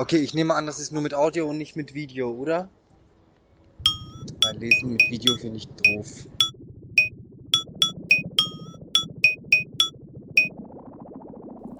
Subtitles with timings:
[0.00, 2.70] Okay, ich nehme an, das ist nur mit Audio und nicht mit Video, oder?
[4.42, 6.26] Weil Lesen mit Video finde ich doof.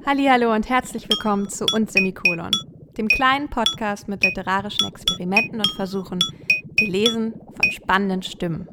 [0.04, 2.51] Hallo und herzlich willkommen zu uns Semikolon,
[2.98, 6.18] dem kleinen Podcast mit literarischen Experimenten und Versuchen,
[6.77, 8.68] gelesen von spannenden Stimmen.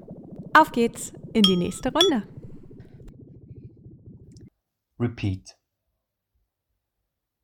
[0.59, 2.27] Auf geht's in die nächste Runde.
[4.99, 5.55] Repeat.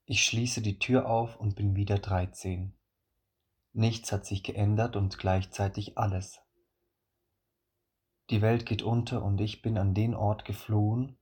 [0.05, 2.73] Ich schließe die Tür auf und bin wieder dreizehn.
[3.71, 6.41] Nichts hat sich geändert und gleichzeitig alles.
[8.29, 11.17] Die Welt geht unter und ich bin an den Ort geflohen,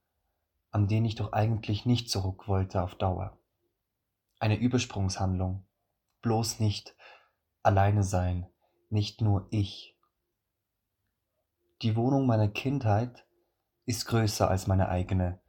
[0.72, 3.38] an den ich doch eigentlich nicht zurück wollte auf Dauer.
[4.40, 5.66] Eine Übersprungshandlung.
[6.22, 6.96] Bloß nicht
[7.62, 8.48] alleine sein,
[8.90, 9.96] nicht nur ich.
[11.84, 13.28] Die Wohnung meiner Kindheit
[13.86, 15.40] ist größer als meine eigene,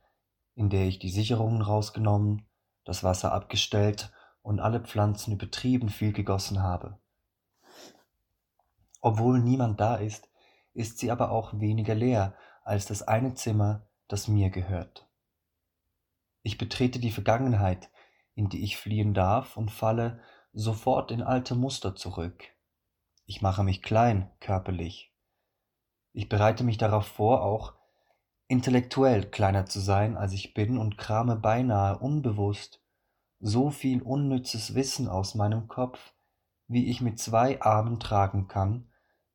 [0.54, 2.46] in der ich die Sicherungen rausgenommen,
[2.84, 6.98] das Wasser abgestellt und alle Pflanzen übertrieben viel gegossen habe.
[9.00, 10.28] Obwohl niemand da ist,
[10.74, 15.08] ist sie aber auch weniger leer als das eine Zimmer, das mir gehört.
[16.42, 17.90] Ich betrete die Vergangenheit,
[18.34, 20.20] in die ich fliehen darf, und falle
[20.52, 22.44] sofort in alte Muster zurück.
[23.26, 25.12] Ich mache mich klein, körperlich.
[26.12, 27.74] Ich bereite mich darauf vor, auch
[28.52, 32.82] intellektuell kleiner zu sein, als ich bin, und krame beinahe unbewusst
[33.40, 36.12] so viel unnützes Wissen aus meinem Kopf,
[36.68, 38.88] wie ich mit zwei Armen tragen kann,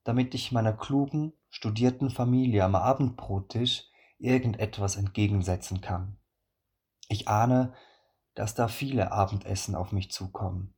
[0.04, 6.18] damit ich meiner klugen, studierten Familie am Abendbrottisch irgendetwas entgegensetzen kann.
[7.10, 7.74] Ich ahne,
[8.36, 10.76] dass da viele Abendessen auf mich zukommen.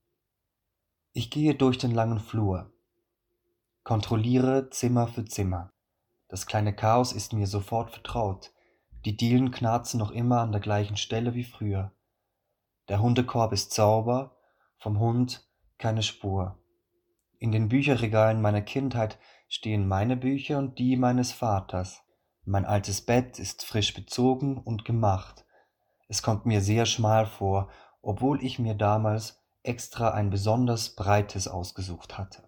[1.11, 2.73] Ich gehe durch den langen Flur,
[3.83, 5.73] kontrolliere Zimmer für Zimmer.
[6.29, 8.51] Das kleine Chaos ist mir sofort vertraut.
[9.03, 11.91] Die Dielen knarzen noch immer an der gleichen Stelle wie früher.
[12.87, 14.37] Der Hundekorb ist sauber,
[14.77, 16.59] vom Hund keine Spur.
[17.39, 22.03] In den Bücherregalen meiner Kindheit stehen meine Bücher und die meines Vaters.
[22.45, 25.45] Mein altes Bett ist frisch bezogen und gemacht.
[26.07, 27.69] Es kommt mir sehr schmal vor,
[28.01, 32.47] obwohl ich mir damals extra ein besonders breites ausgesucht hatte.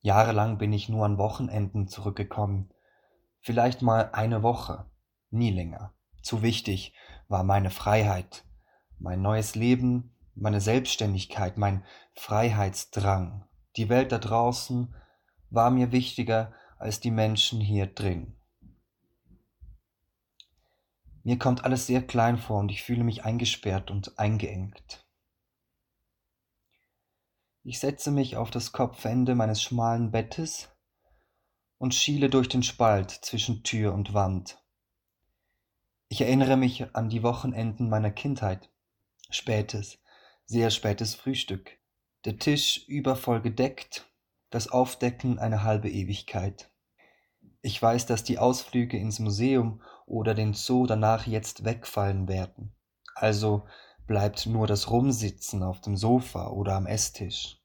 [0.00, 2.70] Jahrelang bin ich nur an Wochenenden zurückgekommen,
[3.44, 4.90] vielleicht mal eine Woche,
[5.30, 5.92] nie länger.
[6.22, 6.94] Zu wichtig
[7.28, 8.44] war meine Freiheit,
[8.98, 11.84] mein neues Leben, meine Selbstständigkeit, mein
[12.14, 13.46] Freiheitsdrang.
[13.76, 14.94] Die Welt da draußen
[15.50, 18.34] war mir wichtiger als die Menschen hier drin.
[21.22, 25.06] Mir kommt alles sehr klein vor und ich fühle mich eingesperrt und eingeengt.
[27.62, 30.73] Ich setze mich auf das Kopfende meines schmalen Bettes
[31.78, 34.58] und schiele durch den Spalt zwischen Tür und Wand.
[36.08, 38.70] Ich erinnere mich an die Wochenenden meiner Kindheit.
[39.30, 39.98] Spätes,
[40.46, 41.78] sehr spätes Frühstück.
[42.24, 44.06] Der Tisch übervoll gedeckt,
[44.50, 46.70] das Aufdecken eine halbe Ewigkeit.
[47.62, 52.74] Ich weiß, dass die Ausflüge ins Museum oder den Zoo danach jetzt wegfallen werden.
[53.14, 53.66] Also
[54.06, 57.58] bleibt nur das Rumsitzen auf dem Sofa oder am Esstisch.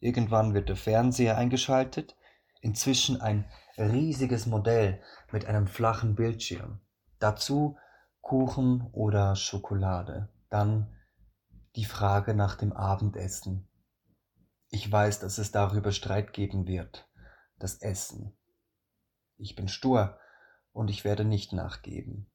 [0.00, 2.14] Irgendwann wird der Fernseher eingeschaltet
[2.60, 3.44] inzwischen ein
[3.76, 5.02] riesiges Modell
[5.32, 6.80] mit einem flachen Bildschirm.
[7.18, 7.76] Dazu
[8.20, 10.28] Kuchen oder Schokolade.
[10.50, 10.94] Dann
[11.76, 13.68] die Frage nach dem Abendessen.
[14.68, 17.08] Ich weiß, dass es darüber Streit geben wird.
[17.58, 18.36] Das Essen.
[19.36, 20.18] Ich bin stur
[20.72, 22.30] und ich werde nicht nachgeben.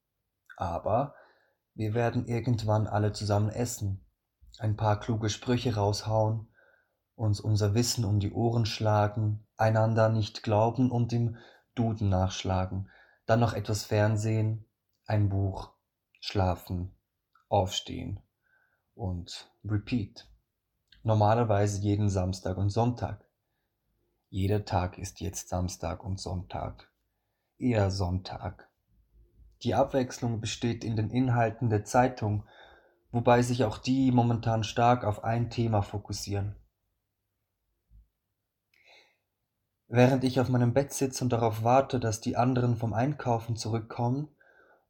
[0.57, 1.15] Aber
[1.75, 4.05] wir werden irgendwann alle zusammen essen,
[4.59, 6.52] ein paar kluge Sprüche raushauen
[7.15, 11.37] uns unser Wissen um die Ohren schlagen, einander nicht glauben und im
[11.75, 12.89] Duden nachschlagen,
[13.25, 14.65] dann noch etwas Fernsehen,
[15.05, 15.71] ein Buch,
[16.19, 16.95] schlafen,
[17.49, 18.19] aufstehen
[18.95, 20.27] und repeat.
[21.03, 23.25] Normalerweise jeden Samstag und Sonntag.
[24.29, 26.89] Jeder Tag ist jetzt Samstag und Sonntag.
[27.57, 28.69] Eher Sonntag.
[29.61, 32.43] Die Abwechslung besteht in den Inhalten der Zeitung,
[33.11, 36.55] wobei sich auch die momentan stark auf ein Thema fokussieren.
[39.87, 44.29] Während ich auf meinem Bett sitze und darauf warte, dass die anderen vom Einkaufen zurückkommen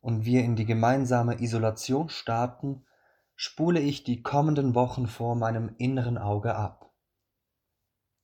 [0.01, 2.85] und wir in die gemeinsame Isolation starten,
[3.35, 6.91] spule ich die kommenden Wochen vor meinem inneren Auge ab.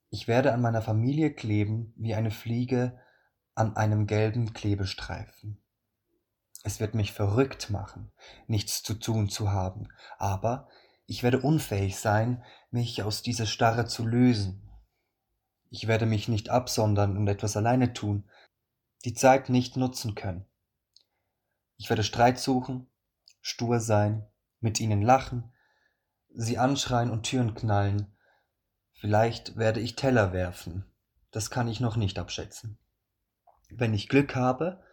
[0.09, 2.99] Ich werde an meiner Familie kleben wie eine Fliege
[3.55, 5.61] an einem gelben Klebestreifen.
[6.63, 8.11] Es wird mich verrückt machen,
[8.47, 10.67] nichts zu tun zu haben, aber
[11.05, 14.68] ich werde unfähig sein, mich aus dieser Starre zu lösen,
[15.69, 18.23] ich werde mich nicht absondern und etwas alleine tun,
[19.05, 20.45] die Zeit nicht nutzen können.
[21.77, 22.87] Ich werde Streit suchen,
[23.41, 24.27] stur sein,
[24.59, 25.51] mit ihnen lachen,
[26.33, 28.07] sie anschreien und Türen knallen.
[28.93, 30.85] Vielleicht werde ich Teller werfen.
[31.31, 32.77] Das kann ich noch nicht abschätzen.
[33.69, 34.83] Wenn ich Glück habe,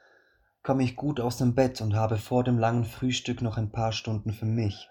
[0.62, 3.92] komme ich gut aus dem Bett und habe vor dem langen Frühstück noch ein paar
[3.92, 4.88] Stunden für mich,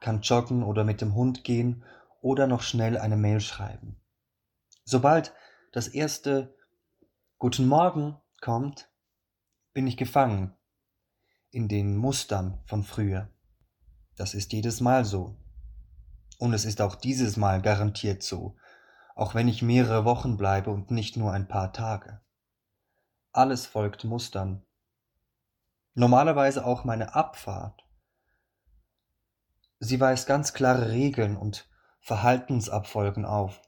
[0.00, 1.84] kann joggen oder mit dem Hund gehen
[2.20, 4.00] oder noch schnell eine Mail schreiben.
[4.90, 5.34] Sobald
[5.72, 6.56] das erste
[7.36, 8.88] Guten Morgen kommt,
[9.74, 10.56] bin ich gefangen
[11.50, 13.28] in den Mustern von früher.
[14.16, 15.36] Das ist jedes Mal so.
[16.38, 18.56] Und es ist auch dieses Mal garantiert so,
[19.14, 22.22] auch wenn ich mehrere Wochen bleibe und nicht nur ein paar Tage.
[23.32, 24.64] Alles folgt Mustern.
[25.92, 27.84] Normalerweise auch meine Abfahrt.
[29.80, 31.68] Sie weist ganz klare Regeln und
[32.00, 33.60] Verhaltensabfolgen auf.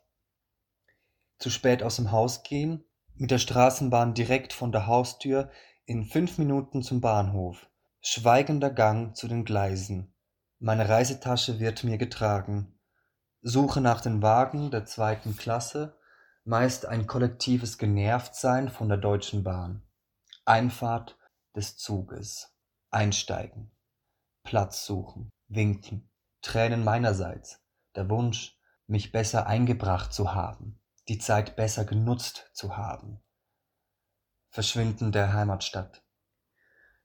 [1.41, 2.85] Zu spät aus dem Haus gehen,
[3.17, 5.51] mit der Straßenbahn direkt von der Haustür
[5.85, 7.69] in fünf Minuten zum Bahnhof,
[8.01, 10.15] schweigender Gang zu den Gleisen,
[10.63, 12.79] meine Reisetasche wird mir getragen,
[13.41, 15.99] Suche nach den Wagen der zweiten Klasse,
[16.45, 19.83] meist ein kollektives Genervtsein von der Deutschen Bahn,
[20.45, 21.17] Einfahrt
[21.57, 22.55] des Zuges,
[22.91, 23.71] Einsteigen,
[24.43, 26.11] Platz suchen, winken,
[26.43, 27.63] Tränen meinerseits,
[27.95, 30.80] der Wunsch, mich besser eingebracht zu haben,
[31.11, 33.21] die Zeit besser genutzt zu haben.
[34.49, 36.05] Verschwinden der Heimatstadt.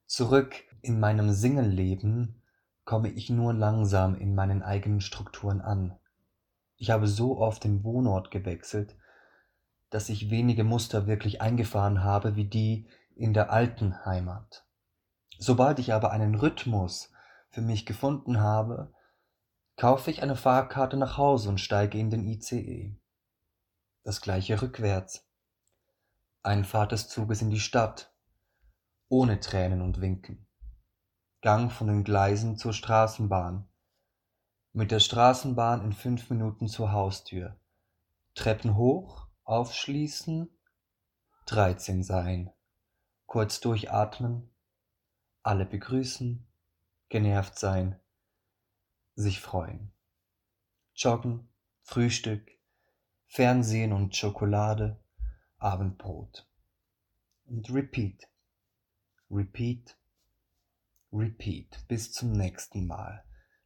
[0.06, 2.44] Zurück in meinem Singelleben
[2.84, 5.98] komme ich nur langsam in meinen eigenen Strukturen an.
[6.76, 8.96] Ich habe so oft den Wohnort gewechselt,
[9.90, 14.68] dass ich wenige Muster wirklich eingefahren habe wie die in der alten Heimat.
[15.40, 17.12] Sobald ich aber einen Rhythmus
[17.50, 18.94] für mich gefunden habe,
[19.78, 23.00] kaufe ich eine Fahrkarte nach Hause und steige in den ICE.
[24.06, 25.28] Das gleiche rückwärts.
[26.44, 28.14] Einfahrt des Zuges in die Stadt,
[29.10, 30.46] ohne Tränen und Winken.
[31.42, 33.68] Gang von den Gleisen zur Straßenbahn,
[34.74, 37.60] mit der Straßenbahn in fünf Minuten zur Haustür.
[38.36, 40.56] Treppen hoch, aufschließen,
[41.48, 42.54] dreizehn sein.
[43.26, 44.54] Kurz durchatmen,
[45.42, 46.46] alle begrüßen,
[47.10, 48.00] genervt sein,
[49.16, 49.92] sich freuen.
[50.94, 51.50] Joggen,
[51.82, 52.52] Frühstück,
[53.28, 55.00] Fernsehen und Schokolade,
[55.58, 56.48] Abendbrot.
[57.46, 58.28] Und repeat,
[59.30, 59.98] repeat,
[61.12, 63.24] repeat bis zum nächsten Mal.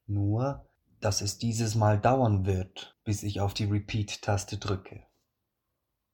[0.07, 0.69] Nur
[0.99, 5.05] dass es dieses Mal dauern wird, bis ich auf die Repeat-Taste drücke.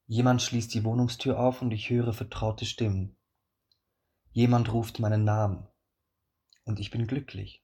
[0.07, 3.17] Jemand schließt die Wohnungstür auf und ich höre vertraute Stimmen.
[4.31, 5.67] Jemand ruft meinen Namen.
[6.65, 7.63] Und ich bin glücklich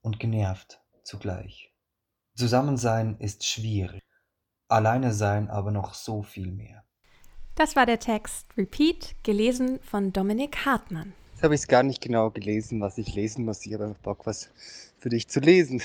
[0.00, 1.74] und genervt zugleich.
[2.34, 4.02] Zusammensein ist schwierig,
[4.68, 6.84] alleine sein aber noch so viel mehr.
[7.54, 11.12] Das war der Text Repeat, gelesen von Dominik Hartmann.
[11.32, 13.64] Jetzt habe ich es gar nicht genau gelesen, was ich lesen muss.
[13.66, 14.50] Ich habe Bock, was
[14.98, 15.82] für dich zu lesen.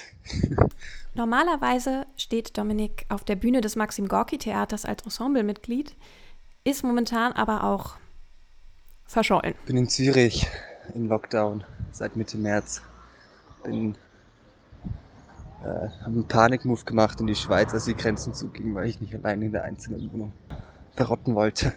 [1.13, 5.95] Normalerweise steht Dominik auf der Bühne des Maxim Gorki Theaters als Ensemblemitglied,
[6.63, 7.97] ist momentan aber auch
[9.05, 9.53] verschollen.
[9.65, 10.47] Bin in Zürich
[10.93, 12.81] im Lockdown seit Mitte März.
[13.63, 13.95] Bin
[15.63, 19.15] äh, habe einen Panikmove gemacht in die Schweiz, als die Grenzen zugingen, weil ich nicht
[19.15, 20.33] allein in der einzelnen Wohnung
[20.95, 21.73] verrotten wollte.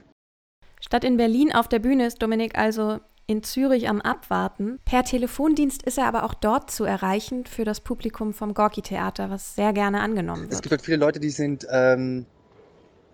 [0.81, 4.79] Statt in Berlin auf der Bühne ist Dominik also in Zürich am Abwarten.
[4.85, 9.57] Per Telefondienst ist er aber auch dort zu erreichen für das Publikum vom Gorki-Theater, was
[9.57, 10.53] sehr gerne angenommen wird.
[10.53, 12.27] Es gibt halt viele Leute, die sind, ähm,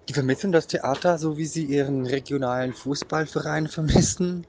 [0.09, 4.47] die vermissen das Theater, so wie sie ihren regionalen Fußballverein vermissen.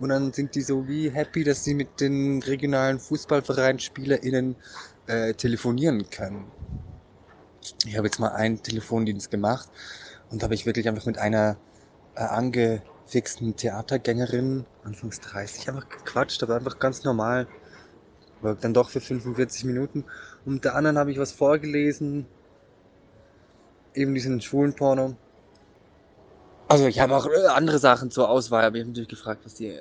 [0.00, 4.56] Und dann sind die so wie happy, dass sie mit den regionalen FußballvereinsspielerInnen
[5.06, 6.50] äh, telefonieren können.
[7.86, 9.68] Ich habe jetzt mal einen Telefondienst gemacht
[10.30, 11.56] und habe ich wirklich einfach mit einer
[12.14, 17.46] äh, ange fixen Theatergängerin, anfangs 30, einfach gequatscht, aber einfach ganz normal.
[18.40, 20.04] War dann doch für 45 Minuten.
[20.44, 22.26] Und der anderen habe ich was vorgelesen.
[23.94, 25.16] Eben diesen schwulen Porno.
[26.68, 29.54] Also ich habe auch äh, andere Sachen zur Auswahl, aber ich habe natürlich gefragt, was
[29.54, 29.78] die.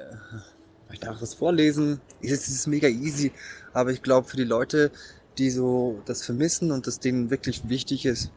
[0.93, 1.99] Ich darf was vorlesen.
[2.21, 3.31] Es ist mega easy,
[3.73, 4.91] aber ich glaube für die Leute,
[5.37, 8.31] die so das vermissen und das denen wirklich wichtig ist,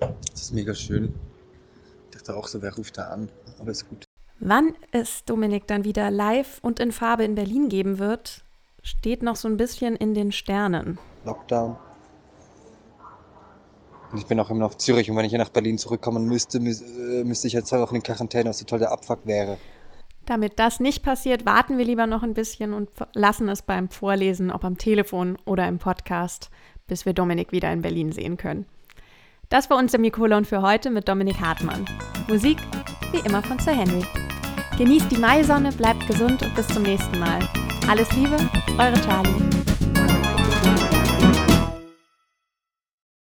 [0.00, 1.12] das ist mega schön.
[2.10, 3.28] Ich dachte auch so, wer ruft da an?
[3.60, 4.04] aber ist gut.
[4.38, 8.42] Wann es Dominik dann wieder live und in Farbe in Berlin geben wird,
[8.82, 10.98] steht noch so ein bisschen in den Sternen.
[11.24, 11.76] Lockdown.
[14.10, 16.58] Und ich bin auch immer noch Zürich und wenn ich hier nach Berlin zurückkommen müsste,
[16.58, 19.58] äh, müsste ich jetzt auch in Quarantäne, was so toll der Abfuck wäre.
[20.30, 24.52] Damit das nicht passiert, warten wir lieber noch ein bisschen und lassen es beim Vorlesen,
[24.52, 26.50] ob am Telefon oder im Podcast,
[26.86, 28.64] bis wir Dominik wieder in Berlin sehen können.
[29.48, 31.84] Das war unser Semikolon für heute mit Dominik Hartmann.
[32.28, 32.58] Musik
[33.10, 34.06] wie immer von Sir Henry.
[34.78, 37.40] Genießt die Maisonne, bleibt gesund und bis zum nächsten Mal.
[37.88, 38.36] Alles Liebe,
[38.78, 39.69] eure Charlie.